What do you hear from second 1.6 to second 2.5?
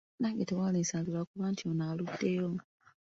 ono aluddeyo.